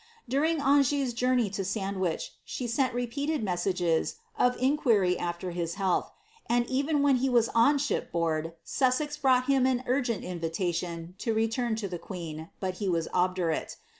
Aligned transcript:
During 0.27 0.59
Anjou's 0.59 1.13
journey 1.13 1.51
to 1.51 1.63
Sandwich, 1.63 2.33
she 2.43 2.65
sent 2.65 2.95
repeated 2.95 3.43
messages 3.43 4.15
of 4.35 4.57
inquiry 4.57 5.15
after 5.15 5.51
his 5.51 5.75
health, 5.75 6.09
and 6.49 6.65
even 6.65 7.03
when 7.03 7.17
he 7.17 7.29
was 7.29 7.49
on 7.49 7.77
ship 7.77 8.11
board, 8.11 8.53
Sussex 8.63 9.15
brought 9.15 9.45
him 9.45 9.67
an 9.67 9.83
urgent 9.85 10.23
invita 10.23 10.73
tion 10.73 11.13
to 11.19 11.35
return 11.35 11.75
to 11.75 11.87
the 11.87 11.99
queen, 11.99 12.49
but 12.59 12.77
he 12.81 12.89
was 12.89 13.09
obdurate. 13.13 13.77